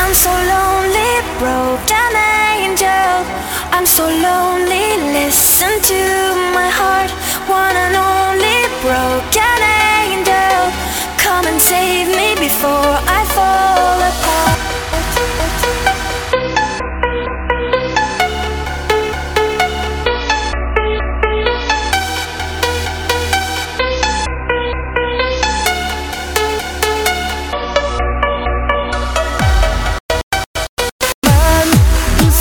I'm 0.00 0.14
so 0.14 0.32
lonely, 0.54 1.10
broken 1.38 2.12
angel. 2.56 3.16
I'm 3.76 3.86
so 3.86 4.04
lonely, 4.06 4.86
listen 5.12 5.80
to 5.90 5.97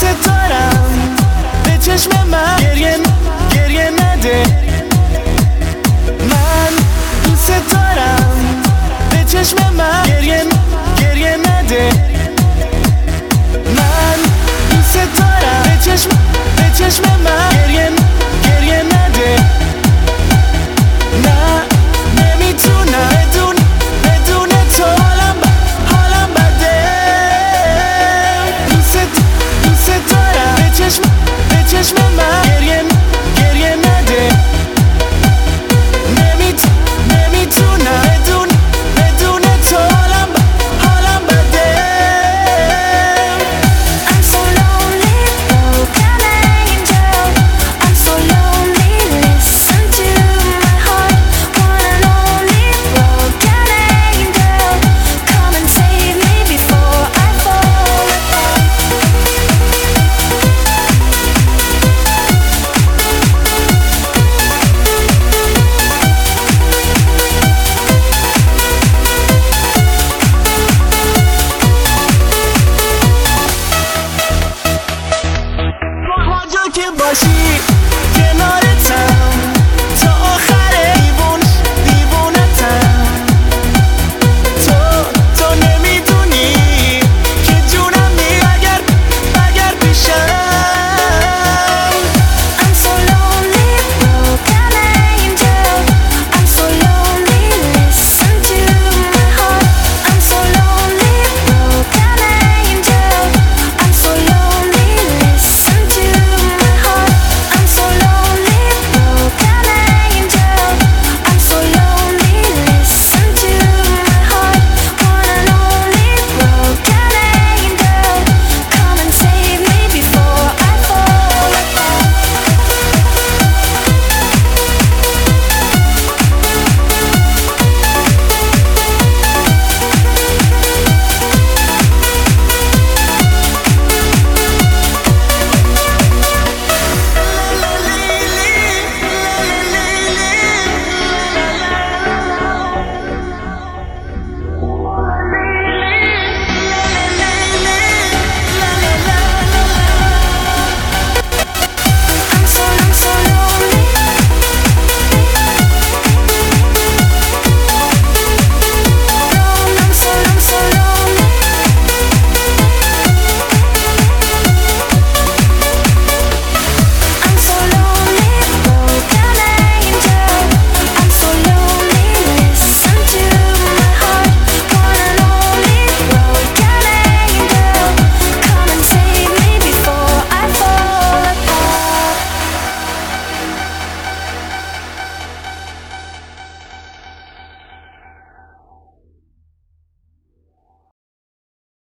دوست 0.02 0.20
به 1.64 1.78
چشم 1.78 2.28
من 2.28 2.56
گریه 2.62 3.07